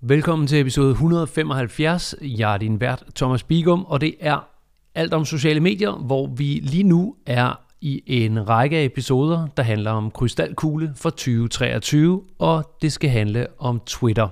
Velkommen 0.00 0.46
til 0.46 0.60
episode 0.60 0.90
175. 0.90 2.14
Jeg 2.22 2.54
er 2.54 2.58
din 2.58 2.80
vært, 2.80 3.04
Thomas 3.16 3.42
Bigum, 3.42 3.84
og 3.84 4.00
det 4.00 4.14
er 4.20 4.48
alt 4.94 5.14
om 5.14 5.24
sociale 5.24 5.60
medier, 5.60 5.92
hvor 5.92 6.26
vi 6.26 6.44
lige 6.62 6.82
nu 6.82 7.16
er 7.26 7.60
i 7.80 8.02
en 8.06 8.48
række 8.48 8.76
af 8.76 8.84
episoder, 8.84 9.46
der 9.56 9.62
handler 9.62 9.90
om 9.90 10.10
krystalkugle 10.10 10.92
for 10.96 11.10
2023, 11.10 12.22
og 12.38 12.70
det 12.82 12.92
skal 12.92 13.10
handle 13.10 13.46
om 13.58 13.80
Twitter. 13.86 14.28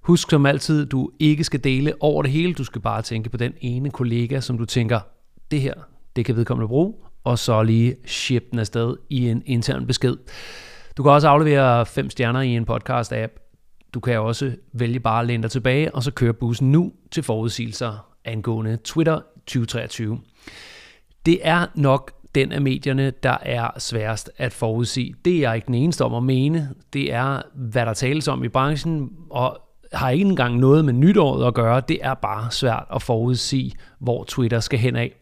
Husk 0.00 0.30
som 0.30 0.46
altid, 0.46 0.86
du 0.86 1.10
ikke 1.18 1.44
skal 1.44 1.64
dele 1.64 1.92
over 2.00 2.22
det 2.22 2.30
hele. 2.30 2.54
Du 2.54 2.64
skal 2.64 2.80
bare 2.80 3.02
tænke 3.02 3.30
på 3.30 3.36
den 3.36 3.52
ene 3.60 3.90
kollega, 3.90 4.40
som 4.40 4.58
du 4.58 4.64
tænker, 4.64 5.00
det 5.50 5.60
her, 5.60 5.74
det 6.16 6.24
kan 6.24 6.36
vedkommende 6.36 6.68
bruge, 6.68 6.94
og 7.24 7.38
så 7.38 7.62
lige 7.62 7.96
ship 8.06 8.50
den 8.50 8.58
afsted 8.58 8.96
i 9.10 9.28
en 9.28 9.42
intern 9.46 9.86
besked. 9.86 10.16
Du 10.96 11.02
kan 11.02 11.12
også 11.12 11.28
aflevere 11.28 11.86
fem 11.86 12.10
stjerner 12.10 12.40
i 12.40 12.48
en 12.48 12.66
podcast-app, 12.70 13.43
du 13.94 14.00
kan 14.00 14.20
også 14.20 14.52
vælge 14.72 15.00
bare 15.00 15.20
at 15.20 15.26
læne 15.26 15.42
dig 15.42 15.50
tilbage, 15.50 15.94
og 15.94 16.02
så 16.02 16.10
køre 16.10 16.32
bussen 16.32 16.72
nu 16.72 16.92
til 17.10 17.22
forudsigelser 17.22 18.14
angående 18.24 18.78
Twitter 18.84 19.20
2023. 19.46 20.20
Det 21.26 21.38
er 21.42 21.66
nok 21.74 22.12
den 22.34 22.52
af 22.52 22.60
medierne, 22.60 23.10
der 23.22 23.36
er 23.42 23.70
sværest 23.78 24.30
at 24.36 24.52
forudsige. 24.52 25.14
Det 25.24 25.36
er 25.36 25.40
jeg 25.40 25.54
ikke 25.54 25.66
den 25.66 25.74
eneste 25.74 26.04
om 26.04 26.14
at 26.14 26.22
mene. 26.22 26.70
Det 26.92 27.12
er, 27.12 27.42
hvad 27.54 27.86
der 27.86 27.94
tales 27.94 28.28
om 28.28 28.44
i 28.44 28.48
branchen, 28.48 29.10
og 29.30 29.58
har 29.92 30.10
ikke 30.10 30.24
engang 30.24 30.58
noget 30.58 30.84
med 30.84 30.92
nytåret 30.92 31.46
at 31.46 31.54
gøre. 31.54 31.82
Det 31.88 31.98
er 32.02 32.14
bare 32.14 32.50
svært 32.50 32.84
at 32.94 33.02
forudsige, 33.02 33.72
hvor 33.98 34.24
Twitter 34.24 34.60
skal 34.60 34.78
hen 34.78 34.96
af. 34.96 35.12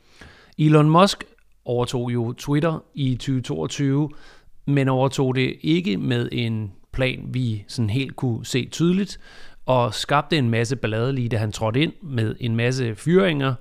Elon 0.58 0.90
Musk 0.90 1.24
overtog 1.64 2.12
jo 2.12 2.32
Twitter 2.32 2.84
i 2.94 3.14
2022, 3.14 4.10
men 4.66 4.88
overtog 4.88 5.34
det 5.34 5.56
ikke 5.60 5.96
med 5.96 6.28
en 6.32 6.72
plan, 6.92 7.24
vi 7.28 7.64
sådan 7.68 7.90
helt 7.90 8.16
kunne 8.16 8.46
se 8.46 8.68
tydeligt, 8.70 9.18
og 9.66 9.94
skabte 9.94 10.38
en 10.38 10.50
masse 10.50 10.76
ballade 10.76 11.12
lige 11.12 11.28
da 11.28 11.36
han 11.36 11.52
trådte 11.52 11.80
ind 11.80 11.92
med 12.02 12.34
en 12.40 12.56
masse 12.56 12.94
fyringer. 12.94 13.54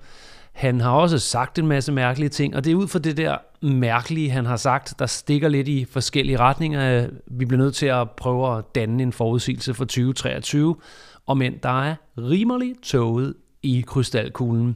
Han 0.53 0.81
har 0.81 0.91
også 0.91 1.19
sagt 1.19 1.59
en 1.59 1.67
masse 1.67 1.91
mærkelige 1.91 2.29
ting, 2.29 2.55
og 2.55 2.65
det 2.65 2.71
er 2.71 2.75
ud 2.75 2.87
fra 2.87 2.99
det 2.99 3.17
der 3.17 3.37
mærkelige, 3.61 4.29
han 4.29 4.45
har 4.45 4.55
sagt, 4.55 4.93
der 4.99 5.05
stikker 5.05 5.49
lidt 5.49 5.67
i 5.67 5.85
forskellige 5.85 6.39
retninger. 6.39 7.07
Vi 7.27 7.45
bliver 7.45 7.63
nødt 7.63 7.75
til 7.75 7.85
at 7.85 8.11
prøve 8.11 8.57
at 8.57 8.75
danne 8.75 9.03
en 9.03 9.13
forudsigelse 9.13 9.73
for 9.73 9.85
2023, 9.85 10.75
og 11.25 11.37
men 11.37 11.57
der 11.63 11.83
er 11.83 11.95
rimelig 12.17 12.75
tåget 12.83 13.33
i 13.63 13.83
krystalkuglen. 13.87 14.75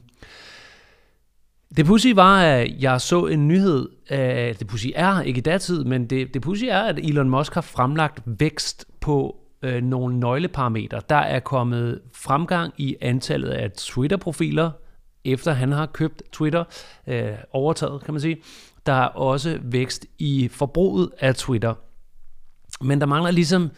Det 1.78 1.86
pussy 1.86 2.08
var, 2.08 2.42
at 2.42 2.82
jeg 2.82 3.02
så 3.02 3.26
en 3.26 3.48
nyhed, 3.48 3.90
det 4.60 4.68
pussy 4.68 4.88
er, 4.96 5.22
ikke 5.22 5.38
i 5.38 5.42
datid, 5.42 5.84
men 5.84 6.06
det, 6.08 6.34
det 6.34 6.42
pussy 6.42 6.64
er, 6.68 6.82
at 6.82 7.00
Elon 7.00 7.30
Musk 7.30 7.54
har 7.54 7.62
fremlagt 7.62 8.22
vækst 8.26 8.86
på 9.02 9.36
øh, 9.62 9.84
nogle 9.84 10.20
nøgleparametre. 10.20 11.02
Der 11.10 11.16
er 11.16 11.40
kommet 11.40 12.02
fremgang 12.14 12.74
i 12.78 12.96
antallet 13.02 13.50
af 13.50 13.72
Twitter-profiler, 13.72 14.72
efter 15.26 15.52
han 15.52 15.72
har 15.72 15.86
købt 15.86 16.24
Twitter, 16.32 16.64
øh, 17.08 17.32
overtaget 17.52 18.04
kan 18.04 18.14
man 18.14 18.22
sige. 18.22 18.38
Der 18.86 18.94
er 18.94 19.08
også 19.08 19.60
vækst 19.62 20.06
i 20.20 20.50
forbruget 20.52 21.10
af 21.20 21.36
Twitter. 21.36 21.74
Men 22.82 23.02
der 23.02 23.06
mangler 23.06 23.32
ligesom 23.32 23.70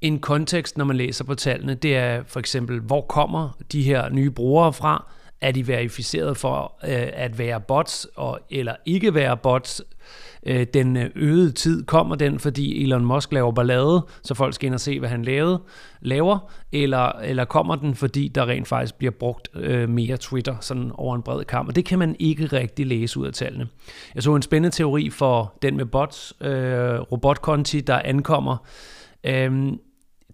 en 0.00 0.18
kontekst, 0.18 0.78
når 0.78 0.84
man 0.84 0.96
læser 0.96 1.24
på 1.24 1.34
tallene. 1.34 1.74
Det 1.74 1.96
er 1.96 2.22
for 2.26 2.40
eksempel, 2.40 2.80
hvor 2.80 3.00
kommer 3.00 3.56
de 3.72 3.82
her 3.82 4.08
nye 4.10 4.30
brugere 4.30 4.72
fra? 4.72 5.10
Er 5.40 5.52
de 5.52 5.68
verificeret 5.68 6.36
for 6.36 6.74
øh, 6.84 7.08
at 7.12 7.38
være 7.38 7.60
bots 7.60 8.06
og 8.16 8.40
eller 8.50 8.74
ikke 8.86 9.14
være 9.14 9.36
bots. 9.36 9.82
Øh, 10.46 10.66
den 10.74 10.96
øh, 10.96 11.10
øgede 11.14 11.52
tid 11.52 11.84
kommer 11.84 12.16
den, 12.16 12.38
fordi 12.38 12.82
Elon 12.84 13.04
Musk 13.04 13.32
laver 13.32 13.52
ballade, 13.52 14.06
så 14.22 14.34
folk 14.34 14.54
skal 14.54 14.66
ind 14.66 14.74
og 14.74 14.80
se, 14.80 14.98
hvad 14.98 15.08
han 15.08 15.22
lavede, 15.22 15.62
laver, 16.00 16.38
eller, 16.72 17.12
eller 17.12 17.44
kommer 17.44 17.76
den, 17.76 17.94
fordi 17.94 18.28
der 18.28 18.48
rent 18.48 18.68
faktisk 18.68 18.94
bliver 18.94 19.10
brugt 19.10 19.48
øh, 19.54 19.88
mere 19.88 20.16
Twitter 20.16 20.56
sådan 20.60 20.90
over 20.94 21.16
en 21.16 21.22
bred 21.22 21.44
kamp. 21.44 21.68
Og 21.68 21.76
det 21.76 21.84
kan 21.84 21.98
man 21.98 22.16
ikke 22.18 22.46
rigtig 22.46 22.86
læse 22.86 23.20
ud 23.20 23.26
af 23.26 23.32
tallene. 23.32 23.68
Jeg 24.14 24.22
så 24.22 24.34
en 24.34 24.42
spændende 24.42 24.76
teori 24.76 25.10
for 25.10 25.54
den 25.62 25.76
med 25.76 25.86
bots, 25.86 26.34
øh, 26.40 27.00
robotkonti, 27.00 27.80
der 27.80 27.98
ankommer. 28.04 28.56
Øh, 29.24 29.72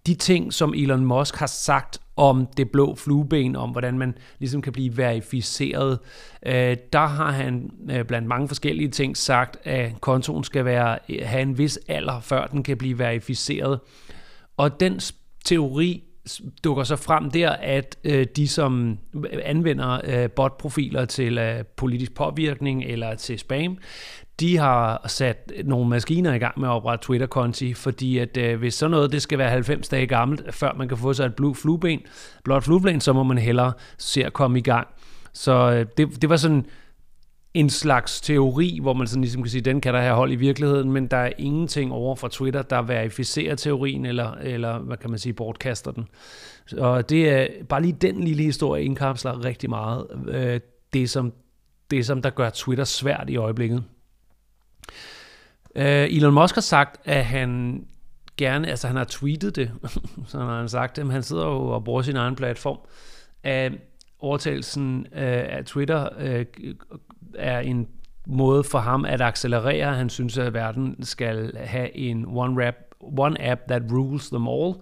de 0.06 0.14
ting, 0.14 0.53
som 0.53 0.75
Elon 0.76 1.04
Musk 1.04 1.37
har 1.37 1.47
sagt 1.47 2.00
om 2.16 2.47
det 2.56 2.70
blå 2.70 2.94
flueben, 2.94 3.56
om 3.56 3.70
hvordan 3.70 3.98
man 3.98 4.14
ligesom 4.38 4.62
kan 4.62 4.72
blive 4.72 4.97
verificeret. 4.97 5.98
Øh, 6.47 6.76
der 6.92 7.06
har 7.06 7.30
han 7.30 7.70
øh, 7.91 8.04
blandt 8.04 8.28
mange 8.28 8.48
forskellige 8.48 8.88
ting 8.88 9.16
sagt, 9.16 9.56
at 9.66 10.00
kontoen 10.00 10.44
skal 10.44 10.64
være, 10.64 10.98
øh, 11.08 11.19
have 11.22 11.42
en 11.42 11.58
vis 11.58 11.78
alder, 11.88 12.20
før 12.20 12.47
den 12.47 12.62
kan 12.62 12.76
blive 12.76 12.98
verificeret. 12.98 13.80
Og 14.56 14.80
den 14.80 15.00
teori 15.44 16.04
dukker 16.64 16.84
så 16.84 16.97
frem 16.97 17.30
der, 17.30 17.50
at 17.50 17.98
øh, 18.04 18.26
de, 18.36 18.48
som 18.48 18.98
øh, 19.14 19.41
anvender 19.42 20.00
øh, 20.04 20.31
botprofiler 20.31 21.04
til 21.04 21.38
øh, 21.38 21.64
politisk 21.76 22.14
påvirkning 22.14 22.84
eller 22.84 23.14
til 23.14 23.38
spam, 23.38 23.78
de 24.41 24.56
har 24.56 25.05
sat 25.06 25.53
nogle 25.65 25.89
maskiner 25.89 26.34
i 26.34 26.39
gang 26.39 26.61
med 26.61 26.69
at 26.69 26.72
oprette 26.72 27.06
Twitter-konti, 27.06 27.75
fordi 27.75 28.19
at 28.19 28.37
øh, 28.37 28.59
hvis 28.59 28.75
sådan 28.75 28.91
noget 28.91 29.12
det 29.12 29.22
skal 29.22 29.39
være 29.39 29.50
90 29.50 29.89
dage 29.89 30.06
gammelt, 30.06 30.55
før 30.55 30.72
man 30.72 30.89
kan 30.89 30.99
få 30.99 31.12
sig 31.12 31.27
et 31.27 31.34
blå 31.34 31.55
flueben, 31.55 32.00
blot 32.44 32.65
flueben, 32.65 33.00
så 33.00 33.12
må 33.12 33.23
man 33.23 33.39
hellere 33.39 33.73
se 33.99 34.25
at 34.25 34.33
komme 34.33 34.59
i 34.59 34.62
gang. 34.62 34.87
Så 35.33 35.71
øh, 35.71 35.87
det, 35.97 36.23
det 36.23 36.31
var 36.31 36.37
sådan 36.37 36.67
en 37.55 37.71
slags 37.71 38.21
teori, 38.21 38.78
hvor 38.83 38.93
man 38.93 39.06
sådan 39.06 39.23
ligesom 39.23 39.43
kan 39.43 39.50
sige, 39.50 39.61
den 39.61 39.81
kan 39.81 39.94
der 39.94 40.00
have 40.00 40.15
hold 40.15 40.33
i 40.33 40.37
virkeligheden, 40.37 40.93
men 40.93 41.06
der 41.06 41.17
er 41.17 41.33
ingenting 41.39 41.93
over 41.93 42.17
fra 42.17 42.28
Twitter, 42.28 42.62
der 42.62 42.83
verificerer 42.83 43.55
teorien, 43.55 44.06
eller, 44.06 44.33
eller 44.33 44.78
hvad 44.78 44.97
kan 44.97 45.11
man 45.11 45.19
sige, 45.19 45.33
bortkaster 45.33 45.91
den. 45.91 46.09
Og 46.78 47.11
det 47.11 47.31
er 47.31 47.47
bare 47.69 47.83
lige 47.83 47.97
den 48.00 48.25
lille 48.25 48.43
historie 48.43 48.84
indkapsler 48.84 49.44
rigtig 49.44 49.71
meget 49.71 50.06
øh, 50.28 50.61
det, 50.93 51.11
som, 51.11 51.33
det, 51.91 52.06
som 52.06 52.23
der 52.23 52.31
gør 52.31 52.50
Twitter 52.50 52.84
svært 52.84 53.31
i 53.31 53.37
øjeblikket. 53.37 53.84
Øh, 55.75 56.17
Elon 56.17 56.34
Musk 56.34 56.55
har 56.55 56.62
sagt, 56.62 57.00
at 57.05 57.25
han 57.25 57.84
gerne, 58.37 58.69
altså 58.69 58.87
han 58.87 58.97
har 58.97 59.05
tweetet 59.05 59.56
det, 59.56 59.71
så 60.27 60.39
han 60.39 60.49
har 60.49 60.67
sagt 60.67 60.97
det, 60.97 61.06
men 61.06 61.12
han 61.12 61.22
sidder 61.22 61.47
jo 61.47 61.69
og 61.69 61.84
bruger 61.84 62.03
sin 62.03 62.17
egen 62.17 62.37
platform, 62.37 62.78
at 63.43 63.73
overtagelsen 64.21 65.06
øh, 65.12 65.44
af 65.49 65.65
Twitter 65.65 66.09
øh, 66.19 66.47
er 67.34 67.59
en 67.59 67.89
måde 68.27 68.65
for 68.65 68.78
ham 68.78 69.05
at 69.05 69.21
accelerere. 69.21 69.94
Han 69.94 70.11
synes, 70.11 70.39
at 70.39 70.55
verden 70.55 70.97
skal 71.03 71.56
have 71.56 71.97
en 71.97 72.25
one, 72.28 72.67
rap, 72.67 72.75
one 73.00 73.50
app 73.50 73.61
that 73.69 73.83
rules 73.93 74.28
them 74.28 74.49
all. 74.49 74.75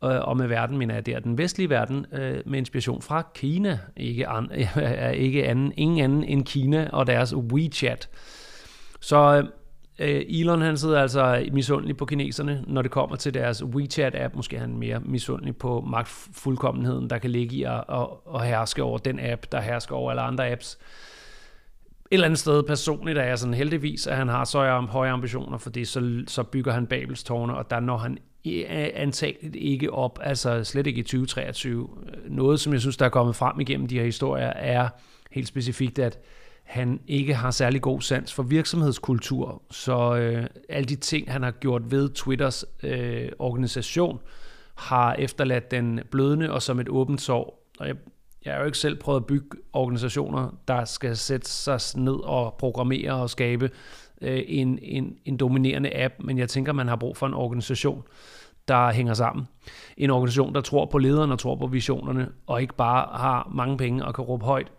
Og 0.00 0.36
med 0.36 0.46
verden 0.46 0.78
mener 0.78 0.94
jeg, 0.94 1.06
det 1.06 1.14
er 1.14 1.20
den 1.20 1.38
vestlige 1.38 1.70
verden 1.70 2.06
med 2.46 2.58
inspiration 2.58 3.02
fra 3.02 3.22
Kina. 3.34 3.78
Ikke, 3.96 4.28
an, 4.28 4.50
ikke 5.14 5.46
anden, 5.46 5.72
ingen 5.76 6.04
anden 6.04 6.24
end 6.24 6.44
Kina 6.44 6.88
og 6.92 7.06
deres 7.06 7.36
WeChat. 7.36 8.08
Så 9.00 9.46
øh, 9.98 10.22
Elon 10.28 10.62
han 10.62 10.76
sidder 10.76 11.00
altså 11.00 11.46
misundelig 11.52 11.96
på 11.96 12.06
kineserne, 12.06 12.64
når 12.66 12.82
det 12.82 12.90
kommer 12.90 13.16
til 13.16 13.34
deres 13.34 13.62
WeChat-app. 13.62 14.36
Måske 14.36 14.56
er 14.56 14.60
han 14.60 14.76
mere 14.76 15.00
misundelig 15.00 15.56
på 15.56 15.80
magtfuldkommenheden, 15.80 17.10
der 17.10 17.18
kan 17.18 17.30
ligge 17.30 17.56
i 17.56 17.62
at, 17.62 17.84
at, 17.88 18.06
at 18.34 18.46
herske 18.46 18.82
over 18.82 18.98
den 18.98 19.20
app, 19.20 19.46
der 19.52 19.60
hersker 19.60 19.94
over 19.94 20.10
alle 20.10 20.22
andre 20.22 20.50
apps. 20.50 20.78
Et 22.10 22.14
eller 22.14 22.26
andet 22.26 22.38
sted 22.38 22.62
personligt 22.62 23.18
er 23.18 23.24
jeg 23.24 23.38
sådan 23.38 23.54
heldigvis, 23.54 24.06
at 24.06 24.16
han 24.16 24.28
har 24.28 24.44
så 24.44 24.80
høje 24.80 25.10
ambitioner, 25.10 25.58
fordi 25.58 25.84
så, 25.84 26.22
så 26.26 26.42
bygger 26.42 26.72
han 26.72 26.86
Babelstårne, 26.86 27.56
og 27.56 27.70
der 27.70 27.80
når 27.80 27.96
han 27.96 28.18
antageligt 28.94 29.56
ikke 29.56 29.92
op, 29.92 30.18
altså 30.22 30.64
slet 30.64 30.86
ikke 30.86 30.98
i 30.98 31.02
2023. 31.02 31.88
Noget, 32.28 32.60
som 32.60 32.72
jeg 32.72 32.80
synes, 32.80 32.96
der 32.96 33.04
er 33.04 33.10
kommet 33.10 33.36
frem 33.36 33.60
igennem 33.60 33.86
de 33.86 33.98
her 33.98 34.04
historier, 34.04 34.46
er 34.46 34.88
helt 35.30 35.48
specifikt, 35.48 35.98
at 35.98 36.18
han 36.66 37.00
ikke 37.06 37.34
har 37.34 37.50
særlig 37.50 37.82
god 37.82 38.00
sans 38.00 38.34
for 38.34 38.42
virksomhedskultur. 38.42 39.62
Så 39.70 40.16
øh, 40.16 40.46
alle 40.68 40.86
de 40.86 40.96
ting, 40.96 41.32
han 41.32 41.42
har 41.42 41.50
gjort 41.50 41.90
ved 41.90 42.10
Twitters 42.10 42.64
øh, 42.82 43.28
organisation, 43.38 44.20
har 44.74 45.14
efterladt 45.14 45.70
den 45.70 46.00
blødende 46.10 46.50
og 46.50 46.62
som 46.62 46.80
et 46.80 46.88
åbent 46.88 47.20
sår. 47.20 47.70
Og 47.78 47.88
jeg, 47.88 47.96
jeg 48.44 48.52
har 48.52 48.60
jo 48.60 48.66
ikke 48.66 48.78
selv 48.78 48.96
prøvet 48.96 49.20
at 49.20 49.26
bygge 49.26 49.48
organisationer, 49.72 50.54
der 50.68 50.84
skal 50.84 51.16
sætte 51.16 51.50
sig 51.50 52.00
ned 52.00 52.24
og 52.24 52.54
programmere 52.58 53.12
og 53.12 53.30
skabe 53.30 53.70
øh, 54.20 54.42
en, 54.46 54.78
en, 54.82 55.16
en 55.24 55.36
dominerende 55.36 55.96
app, 55.96 56.14
men 56.18 56.38
jeg 56.38 56.48
tænker, 56.48 56.72
man 56.72 56.88
har 56.88 56.96
brug 56.96 57.16
for 57.16 57.26
en 57.26 57.34
organisation, 57.34 58.02
der 58.68 58.92
hænger 58.92 59.14
sammen. 59.14 59.48
En 59.96 60.10
organisation, 60.10 60.54
der 60.54 60.60
tror 60.60 60.86
på 60.86 60.98
lederen 60.98 61.32
og 61.32 61.38
tror 61.38 61.56
på 61.56 61.66
visionerne, 61.66 62.28
og 62.46 62.62
ikke 62.62 62.74
bare 62.74 63.18
har 63.18 63.50
mange 63.54 63.76
penge 63.76 64.04
og 64.04 64.14
kan 64.14 64.24
råbe 64.24 64.44
højt, 64.44 64.72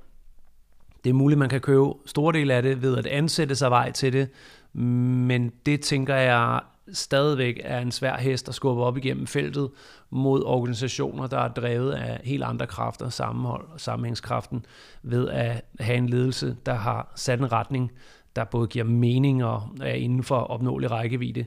det 1.08 1.14
er 1.14 1.18
muligt, 1.18 1.40
man 1.40 1.50
kan 1.50 1.62
købe 1.62 1.86
store 2.06 2.34
del 2.34 2.52
af 2.52 2.64
det 2.64 2.82
ved 2.82 2.98
at 2.98 3.08
ansætte 3.08 3.56
sig 3.56 3.72
vej 3.72 3.92
til 3.92 4.14
det, 4.14 4.30
men 4.74 5.52
det 5.66 5.82
tænker 5.82 6.16
jeg 6.16 6.62
stadigvæk 6.94 7.62
er 7.64 7.80
en 7.80 7.92
svær 7.92 8.18
hest 8.18 8.50
at 8.50 8.56
skubbe 8.56 8.84
op 8.84 8.98
igennem 8.98 9.28
feltet 9.28 9.70
mod 10.10 10.44
organisationer, 10.44 11.28
der 11.28 11.38
er 11.40 11.48
drevet 11.48 11.92
af 11.92 12.22
helt 12.24 12.44
andre 12.44 12.68
kræfter, 12.68 13.10
sammenhold 13.10 13.66
og 13.74 13.82
sammenhængskraften, 13.82 14.66
ved 15.04 15.30
at 15.30 15.66
have 15.80 15.98
en 15.98 16.10
ledelse, 16.10 16.56
der 16.66 16.74
har 16.74 17.12
sat 17.16 17.40
en 17.40 17.52
retning, 17.52 17.92
der 18.36 18.44
både 18.44 18.68
giver 18.68 18.86
mening 18.86 19.44
og 19.44 19.70
er 19.82 19.94
inden 19.94 20.24
for 20.24 20.36
opnåelig 20.36 20.92
rækkevidde. 20.92 21.46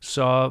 Så 0.00 0.50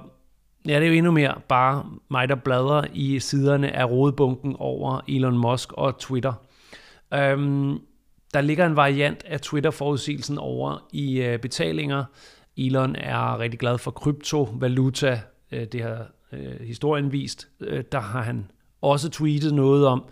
Ja, 0.67 0.79
det 0.79 0.83
er 0.83 0.87
jo 0.87 0.93
endnu 0.93 1.11
mere 1.11 1.35
bare 1.47 1.85
mig, 2.09 2.29
der 2.29 2.35
bladrer 2.35 2.85
i 2.93 3.19
siderne 3.19 3.71
af 3.71 3.89
rodebunken 3.89 4.55
over 4.59 5.01
Elon 5.07 5.37
Musk 5.37 5.73
og 5.73 5.97
Twitter. 5.97 6.33
Øhm, 7.13 7.79
der 8.33 8.41
ligger 8.41 8.65
en 8.65 8.75
variant 8.75 9.23
af 9.25 9.41
Twitter-forudsigelsen 9.41 10.37
over 10.37 10.87
i 10.91 11.21
øh, 11.21 11.39
betalinger. 11.39 12.03
Elon 12.57 12.95
er 12.95 13.39
rigtig 13.39 13.59
glad 13.59 13.77
for 13.77 13.91
kryptovaluta. 13.91 15.21
Øh, 15.51 15.67
det 15.71 15.81
har 15.81 16.07
øh, 16.31 16.59
historien 16.59 17.11
vist. 17.11 17.47
Øh, 17.59 17.83
der 17.91 17.99
har 17.99 18.21
han 18.21 18.51
også 18.81 19.09
tweetet 19.09 19.53
noget 19.53 19.87
om, 19.87 20.05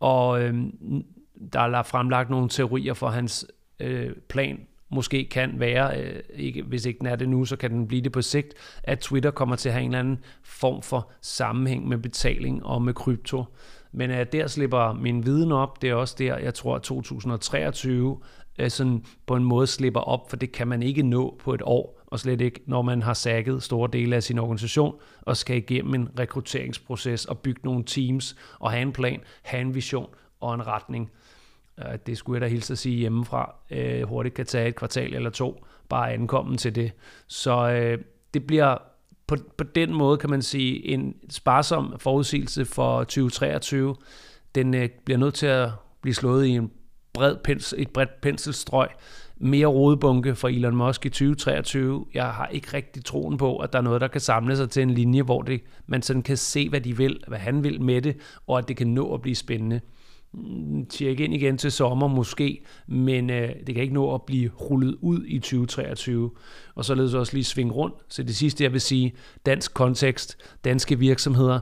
og 0.00 0.42
øh, 0.42 0.54
der 1.52 1.60
er 1.60 1.82
fremlagt 1.82 2.30
nogle 2.30 2.48
teorier 2.48 2.94
for 2.94 3.08
hans 3.08 3.46
øh, 3.80 4.12
plan 4.28 4.66
måske 4.92 5.28
kan 5.30 5.60
være, 5.60 6.00
øh, 6.00 6.22
ikke, 6.34 6.62
hvis 6.62 6.86
ikke 6.86 6.98
den 6.98 7.06
er 7.06 7.16
det 7.16 7.28
nu, 7.28 7.44
så 7.44 7.56
kan 7.56 7.70
den 7.70 7.88
blive 7.88 8.02
det 8.02 8.12
på 8.12 8.22
sigt, 8.22 8.54
at 8.82 8.98
Twitter 8.98 9.30
kommer 9.30 9.56
til 9.56 9.68
at 9.68 9.72
have 9.72 9.84
en 9.84 9.90
eller 9.90 9.98
anden 9.98 10.18
form 10.42 10.82
for 10.82 11.10
sammenhæng 11.20 11.88
med 11.88 11.98
betaling 11.98 12.66
og 12.66 12.82
med 12.82 12.94
krypto. 12.94 13.44
Men 13.92 14.10
at 14.10 14.32
der 14.32 14.46
slipper 14.46 14.92
min 14.92 15.26
viden 15.26 15.52
op. 15.52 15.82
Det 15.82 15.90
er 15.90 15.94
også 15.94 16.14
der, 16.18 16.38
jeg 16.38 16.54
tror, 16.54 16.76
at 16.76 16.82
2023 16.82 18.18
øh, 18.58 18.70
sådan 18.70 19.04
på 19.26 19.36
en 19.36 19.44
måde 19.44 19.66
slipper 19.66 20.00
op, 20.00 20.30
for 20.30 20.36
det 20.36 20.52
kan 20.52 20.68
man 20.68 20.82
ikke 20.82 21.02
nå 21.02 21.40
på 21.44 21.54
et 21.54 21.62
år, 21.64 22.00
og 22.06 22.18
slet 22.18 22.40
ikke, 22.40 22.60
når 22.66 22.82
man 22.82 23.02
har 23.02 23.14
sækket 23.14 23.62
store 23.62 23.88
dele 23.92 24.16
af 24.16 24.22
sin 24.22 24.38
organisation, 24.38 24.94
og 25.20 25.36
skal 25.36 25.56
igennem 25.56 25.94
en 25.94 26.08
rekrutteringsproces 26.18 27.24
og 27.24 27.38
bygge 27.38 27.60
nogle 27.64 27.84
teams, 27.84 28.36
og 28.58 28.70
have 28.70 28.82
en 28.82 28.92
plan, 28.92 29.20
have 29.42 29.60
en 29.60 29.74
vision 29.74 30.14
og 30.40 30.54
en 30.54 30.66
retning. 30.66 31.10
Øh, 31.78 31.98
det 32.06 32.18
skulle 32.18 32.36
jeg 32.36 32.40
da 32.40 32.52
hilse 32.52 32.72
at 32.72 32.78
sige 32.78 32.96
hjemmefra. 32.96 33.54
Hurtigt 34.04 34.34
kan 34.34 34.46
tage 34.46 34.68
et 34.68 34.76
kvartal 34.76 35.14
eller 35.14 35.30
to, 35.30 35.64
bare 35.88 36.12
ankommen 36.12 36.56
til 36.56 36.74
det. 36.74 36.92
Så 37.26 37.70
det 38.34 38.46
bliver 38.46 38.78
på, 39.26 39.36
på 39.58 39.64
den 39.64 39.94
måde, 39.94 40.18
kan 40.18 40.30
man 40.30 40.42
sige, 40.42 40.86
en 40.86 41.14
sparsom 41.30 41.94
forudsigelse 41.98 42.64
for 42.64 42.98
2023. 43.04 43.94
Den 44.54 44.74
øh, 44.74 44.88
bliver 45.04 45.18
nødt 45.18 45.34
til 45.34 45.46
at 45.46 45.70
blive 46.02 46.14
slået 46.14 46.46
i 46.46 46.50
en 46.50 46.70
bred 47.12 47.36
pensel, 47.44 47.82
et 47.82 47.90
bredt 47.90 48.20
penselstrøg. 48.20 48.88
Mere 49.36 49.66
rodebunke 49.66 50.34
for 50.34 50.48
Elon 50.48 50.76
Musk 50.76 51.06
i 51.06 51.08
2023. 51.08 52.06
Jeg 52.14 52.26
har 52.26 52.46
ikke 52.46 52.68
rigtig 52.74 53.04
troen 53.04 53.36
på, 53.36 53.58
at 53.58 53.72
der 53.72 53.78
er 53.78 53.82
noget, 53.82 54.00
der 54.00 54.08
kan 54.08 54.20
samle 54.20 54.56
sig 54.56 54.70
til 54.70 54.82
en 54.82 54.90
linje, 54.90 55.22
hvor 55.22 55.42
det, 55.42 55.60
man 55.86 56.02
sådan 56.02 56.22
kan 56.22 56.36
se, 56.36 56.68
hvad 56.68 56.80
de 56.80 56.96
vil, 56.96 57.20
hvad 57.28 57.38
han 57.38 57.64
vil 57.64 57.80
med 57.80 58.02
det, 58.02 58.16
og 58.46 58.58
at 58.58 58.68
det 58.68 58.76
kan 58.76 58.86
nå 58.86 59.14
at 59.14 59.22
blive 59.22 59.36
spændende 59.36 59.80
tjekke 60.90 61.24
ind 61.24 61.34
igen 61.34 61.58
til 61.58 61.72
sommer 61.72 62.08
måske, 62.08 62.64
men 62.86 63.30
øh, 63.30 63.48
det 63.66 63.74
kan 63.74 63.82
ikke 63.82 63.94
nå 63.94 64.14
at 64.14 64.22
blive 64.22 64.50
rullet 64.60 64.96
ud 65.00 65.24
i 65.26 65.38
2023. 65.38 66.30
Og 66.74 66.84
således 66.84 67.14
også 67.14 67.34
lige 67.34 67.44
svinge 67.44 67.72
rundt. 67.72 67.94
Så 68.08 68.22
det 68.22 68.36
sidste, 68.36 68.64
jeg 68.64 68.72
vil 68.72 68.80
sige, 68.80 69.14
dansk 69.46 69.74
kontekst, 69.74 70.36
danske 70.64 70.98
virksomheder. 70.98 71.60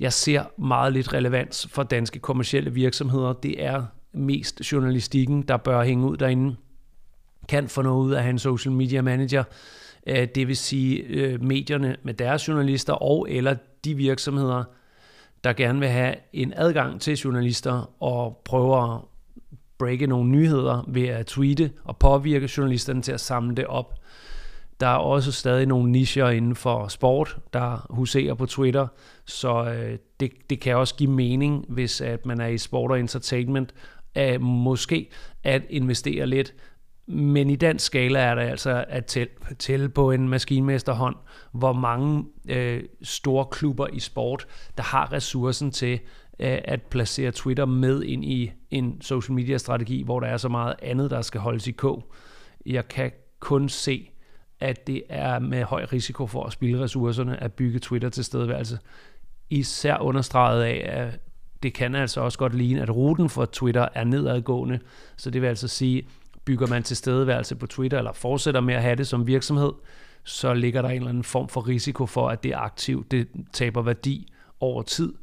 Jeg 0.00 0.12
ser 0.12 0.60
meget 0.60 0.92
lidt 0.92 1.12
relevans 1.12 1.68
for 1.70 1.82
danske 1.82 2.18
kommercielle 2.18 2.72
virksomheder. 2.72 3.32
Det 3.32 3.64
er 3.64 3.82
mest 4.12 4.72
journalistikken, 4.72 5.42
der 5.42 5.56
bør 5.56 5.84
hænge 5.84 6.06
ud 6.06 6.16
derinde. 6.16 6.56
Kan 7.48 7.68
få 7.68 7.82
noget 7.82 8.04
ud 8.04 8.12
af 8.12 8.22
hans 8.22 8.42
social 8.42 8.72
media 8.72 9.02
manager. 9.02 9.44
Øh, 10.06 10.28
det 10.34 10.48
vil 10.48 10.56
sige 10.56 11.02
øh, 11.02 11.42
medierne 11.42 11.96
med 12.02 12.14
deres 12.14 12.48
journalister 12.48 12.92
og 12.92 13.26
eller 13.30 13.56
de 13.84 13.94
virksomheder, 13.94 14.64
der 15.44 15.52
gerne 15.52 15.80
vil 15.80 15.88
have 15.88 16.14
en 16.32 16.52
adgang 16.56 17.00
til 17.00 17.16
journalister 17.16 18.02
og 18.02 18.42
prøver 18.44 18.94
at 18.96 19.00
breake 19.78 20.06
nogle 20.06 20.30
nyheder 20.30 20.84
ved 20.88 21.08
at 21.08 21.26
tweete 21.26 21.70
og 21.84 21.96
påvirke 21.96 22.50
journalisterne 22.56 23.02
til 23.02 23.12
at 23.12 23.20
samle 23.20 23.56
det 23.56 23.66
op. 23.66 23.94
Der 24.80 24.86
er 24.86 24.96
også 24.96 25.32
stadig 25.32 25.66
nogle 25.66 25.92
nicher 25.92 26.28
inden 26.28 26.56
for 26.56 26.88
sport, 26.88 27.38
der 27.52 27.86
huserer 27.90 28.34
på 28.34 28.46
Twitter, 28.46 28.86
så 29.24 29.64
øh, 29.64 29.98
det, 30.20 30.30
det 30.50 30.60
kan 30.60 30.76
også 30.76 30.94
give 30.94 31.10
mening, 31.10 31.64
hvis 31.68 32.00
at 32.00 32.26
man 32.26 32.40
er 32.40 32.46
i 32.46 32.58
sport 32.58 32.90
og 32.90 33.00
entertainment, 33.00 33.74
at 34.14 34.40
måske 34.40 35.10
at 35.44 35.62
investere 35.70 36.26
lidt 36.26 36.54
men 37.08 37.50
i 37.50 37.56
den 37.56 37.78
skala 37.78 38.20
er 38.20 38.34
der 38.34 38.42
altså 38.42 38.84
at 38.88 39.06
tælle, 39.06 39.32
tælle 39.58 39.88
på 39.88 40.10
en 40.10 40.28
maskinmesterhånd, 40.28 41.16
hvor 41.52 41.72
mange 41.72 42.24
øh, 42.48 42.82
store 43.02 43.46
klubber 43.50 43.86
i 43.92 44.00
sport, 44.00 44.46
der 44.76 44.82
har 44.82 45.12
ressourcen 45.12 45.70
til 45.70 46.00
øh, 46.38 46.58
at 46.64 46.82
placere 46.82 47.30
Twitter 47.30 47.64
med 47.64 48.02
ind 48.02 48.24
i 48.24 48.52
en 48.70 49.00
social 49.00 49.34
media 49.34 49.58
strategi, 49.58 50.02
hvor 50.02 50.20
der 50.20 50.26
er 50.26 50.36
så 50.36 50.48
meget 50.48 50.74
andet, 50.82 51.10
der 51.10 51.22
skal 51.22 51.40
holdes 51.40 51.66
i 51.66 51.72
kog. 51.72 52.12
Jeg 52.66 52.88
kan 52.88 53.10
kun 53.40 53.68
se, 53.68 54.10
at 54.60 54.86
det 54.86 55.02
er 55.08 55.38
med 55.38 55.64
høj 55.64 55.84
risiko 55.92 56.26
for 56.26 56.44
at 56.44 56.52
spille 56.52 56.80
ressourcerne 56.80 57.42
at 57.42 57.52
bygge 57.52 57.78
Twitter 57.78 58.08
til 58.08 58.24
stedværelse. 58.24 58.78
Især 59.50 59.98
understreget 59.98 60.62
af, 60.62 60.90
at 60.92 61.20
det 61.62 61.74
kan 61.74 61.94
altså 61.94 62.20
også 62.20 62.38
godt 62.38 62.54
ligne, 62.54 62.82
at 62.82 62.96
ruten 62.96 63.28
for 63.28 63.44
Twitter 63.44 63.88
er 63.94 64.04
nedadgående. 64.04 64.78
Så 65.16 65.30
det 65.30 65.42
vil 65.42 65.48
altså 65.48 65.68
sige, 65.68 66.06
bygger 66.48 66.66
man 66.66 66.82
tilstedeværelse 66.82 67.56
på 67.56 67.66
Twitter, 67.66 67.98
eller 67.98 68.12
fortsætter 68.12 68.60
med 68.60 68.74
at 68.74 68.82
have 68.82 68.96
det 68.96 69.06
som 69.06 69.26
virksomhed, 69.26 69.72
så 70.24 70.54
ligger 70.54 70.82
der 70.82 70.88
en 70.88 70.96
eller 70.96 71.08
anden 71.08 71.24
form 71.24 71.48
for 71.48 71.68
risiko 71.68 72.06
for, 72.06 72.28
at 72.28 72.42
det 72.42 72.52
aktiv 72.52 72.64
aktivt, 72.64 73.10
det 73.10 73.28
taber 73.52 73.82
værdi 73.82 74.32
over 74.60 74.82
tid, 74.82 75.14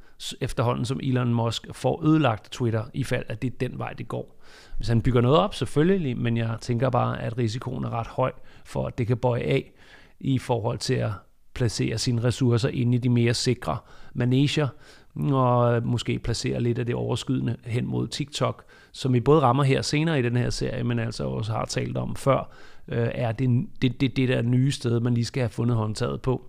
efterhånden 0.41 0.85
som 0.85 0.99
Elon 1.03 1.33
Musk 1.33 1.67
får 1.71 2.05
ødelagt 2.05 2.51
Twitter, 2.51 2.83
i 2.93 3.03
fald 3.03 3.25
at 3.27 3.41
det 3.41 3.53
er 3.53 3.57
den 3.59 3.79
vej, 3.79 3.93
det 3.93 4.07
går. 4.07 4.41
Hvis 4.77 4.87
han 4.87 5.01
bygger 5.01 5.21
noget 5.21 5.37
op, 5.37 5.55
selvfølgelig, 5.55 6.17
men 6.17 6.37
jeg 6.37 6.57
tænker 6.61 6.89
bare, 6.89 7.21
at 7.21 7.37
risikoen 7.37 7.83
er 7.83 7.89
ret 7.89 8.07
høj 8.07 8.31
for, 8.65 8.87
at 8.87 8.97
det 8.97 9.07
kan 9.07 9.17
bøje 9.17 9.41
af 9.41 9.73
i 10.19 10.37
forhold 10.37 10.77
til 10.77 10.93
at 10.93 11.11
placere 11.53 11.97
sine 11.97 12.23
ressourcer 12.23 12.69
inde 12.69 12.95
i 12.95 12.99
de 12.99 13.09
mere 13.09 13.33
sikre 13.33 13.77
manager, 14.13 14.67
og 15.15 15.83
måske 15.83 16.19
placere 16.19 16.61
lidt 16.61 16.79
af 16.79 16.85
det 16.85 16.95
overskydende 16.95 17.55
hen 17.65 17.85
mod 17.85 18.07
TikTok, 18.07 18.65
som 18.91 19.13
vi 19.13 19.19
både 19.19 19.41
rammer 19.41 19.63
her 19.63 19.81
senere 19.81 20.19
i 20.19 20.21
den 20.21 20.37
her 20.37 20.49
serie, 20.49 20.83
men 20.83 20.99
altså 20.99 21.23
også 21.23 21.51
har 21.51 21.65
talt 21.65 21.97
om 21.97 22.15
før, 22.15 22.51
øh, 22.87 23.07
er 23.11 23.31
det, 23.31 23.65
det, 23.81 24.01
det, 24.01 24.17
det 24.17 24.29
der 24.29 24.41
nye 24.41 24.71
sted, 24.71 24.99
man 24.99 25.13
lige 25.13 25.25
skal 25.25 25.41
have 25.41 25.49
fundet 25.49 25.77
håndtaget 25.77 26.21
på. 26.21 26.45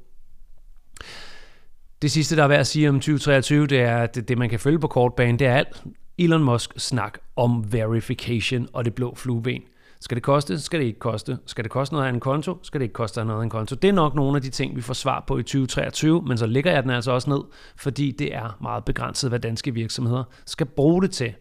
Det 2.03 2.11
sidste, 2.11 2.37
der 2.37 2.45
er 2.45 2.49
værd 2.49 2.61
at 2.61 2.67
sige 2.67 2.89
om 2.89 2.95
2023, 2.95 3.67
det 3.67 3.81
er, 3.81 3.97
at 3.97 4.15
det, 4.15 4.29
det 4.29 4.39
man 4.39 4.51
kan 4.51 4.61
følge 4.61 4.79
på 4.79 4.89
kortbanen, 4.89 5.39
det 5.39 5.47
er 5.47 5.55
alt 5.55 5.85
Elon 6.19 6.45
Musk 6.45 6.73
snak 6.77 7.19
om 7.37 7.73
verification 7.73 8.69
og 8.73 8.85
det 8.85 8.95
blå 8.95 9.15
flueben. 9.15 9.63
Skal 10.01 10.15
det 10.15 10.23
koste? 10.23 10.61
Skal 10.61 10.81
det 10.81 10.87
ikke 10.87 10.99
koste? 10.99 11.39
Skal 11.47 11.65
det 11.65 11.71
koste 11.73 11.95
noget 11.95 12.07
af 12.07 12.11
en 12.11 12.21
konto? 12.21 12.59
Skal 12.63 12.81
det 12.81 12.85
ikke 12.85 12.93
koste 12.93 13.25
noget 13.25 13.41
af 13.41 13.45
en 13.45 13.51
konto? 13.51 13.77
Det 13.77 13.89
er 13.89 13.93
nok 13.93 14.15
nogle 14.15 14.37
af 14.37 14.43
de 14.43 14.51
ting, 14.51 14.77
vi 14.77 14.81
får 14.81 14.95
svar 14.95 15.25
på 15.27 15.39
i 15.39 15.43
2023, 15.43 16.23
men 16.23 16.39
så 16.39 16.47
lægger 16.47 16.73
jeg 16.73 16.83
den 16.83 16.91
altså 16.91 17.13
også 17.13 17.31
ned, 17.31 17.41
fordi 17.77 18.11
det 18.11 18.35
er 18.35 18.57
meget 18.61 18.85
begrænset, 18.85 19.31
hvad 19.31 19.41
danske 19.41 19.75
virksomheder 19.75 20.25
skal 20.47 20.67
bruge 20.67 21.03
det 21.03 21.11
til. 21.11 21.35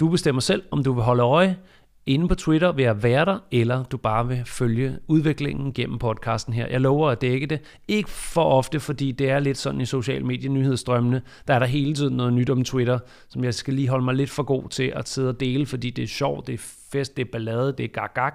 Du 0.00 0.08
bestemmer 0.08 0.40
selv, 0.40 0.62
om 0.70 0.84
du 0.84 0.92
vil 0.92 1.02
holde 1.02 1.22
øje 1.22 1.56
inde 2.06 2.28
på 2.28 2.34
Twitter 2.34 2.72
ved 2.72 2.84
at 2.84 3.02
være 3.02 3.24
der, 3.24 3.38
eller 3.50 3.84
du 3.84 3.96
bare 3.96 4.28
vil 4.28 4.42
følge 4.44 4.98
udviklingen 5.08 5.72
gennem 5.72 5.98
podcasten 5.98 6.52
her. 6.52 6.66
Jeg 6.66 6.80
lover 6.80 7.10
at 7.10 7.20
dække 7.20 7.46
det. 7.46 7.60
Ikke 7.88 8.10
for 8.10 8.44
ofte, 8.44 8.80
fordi 8.80 9.12
det 9.12 9.30
er 9.30 9.38
lidt 9.38 9.58
sådan 9.58 9.80
i 9.80 9.84
social 9.84 10.24
medie 10.24 10.48
nyhedsstrømmene. 10.48 11.22
Der 11.48 11.54
er 11.54 11.58
der 11.58 11.66
hele 11.66 11.94
tiden 11.94 12.16
noget 12.16 12.32
nyt 12.32 12.50
om 12.50 12.64
Twitter, 12.64 12.98
som 13.28 13.44
jeg 13.44 13.54
skal 13.54 13.74
lige 13.74 13.88
holde 13.88 14.04
mig 14.04 14.14
lidt 14.14 14.30
for 14.30 14.42
god 14.42 14.68
til 14.68 14.92
at 14.96 15.08
sidde 15.08 15.28
og 15.28 15.40
dele, 15.40 15.66
fordi 15.66 15.90
det 15.90 16.02
er 16.02 16.08
sjovt, 16.08 16.46
det 16.46 16.54
er 16.54 16.64
fest, 16.92 17.16
det 17.16 17.26
er 17.26 17.30
ballade, 17.32 17.74
det 17.78 17.84
er 17.84 17.88
gagag. 17.88 18.32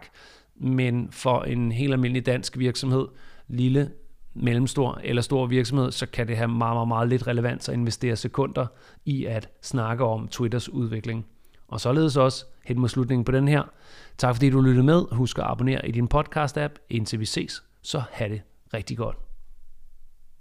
Men 0.55 1.07
for 1.11 1.41
en 1.41 1.71
helt 1.71 1.93
almindelig 1.93 2.25
dansk 2.25 2.57
virksomhed, 2.57 3.07
lille, 3.47 3.89
mellemstor 4.33 4.99
eller 5.03 5.21
stor 5.21 5.45
virksomhed, 5.45 5.91
så 5.91 6.05
kan 6.05 6.27
det 6.27 6.37
have 6.37 6.47
meget, 6.47 6.75
meget, 6.75 6.87
meget 6.87 7.09
lidt 7.09 7.27
relevans 7.27 7.69
at 7.69 7.75
investere 7.75 8.15
sekunder 8.15 8.65
i 9.05 9.25
at 9.25 9.49
snakke 9.61 10.03
om 10.03 10.27
Twitters 10.27 10.69
udvikling. 10.69 11.25
Og 11.71 11.81
således 11.81 12.17
også 12.17 12.45
hen 12.65 12.79
mod 12.79 12.89
slutningen 12.89 13.25
på 13.25 13.31
den 13.31 13.47
her. 13.47 13.63
Tak 14.17 14.35
fordi 14.35 14.49
du 14.49 14.61
lyttede 14.61 14.85
med. 14.85 15.05
Husk 15.11 15.37
at 15.37 15.43
abonnere 15.47 15.87
i 15.87 15.91
din 15.91 16.07
podcast-app. 16.15 16.85
Indtil 16.89 17.19
vi 17.19 17.25
ses, 17.25 17.63
så 17.81 18.01
have 18.11 18.29
det 18.29 18.41
rigtig 18.73 18.97
godt. 18.97 19.30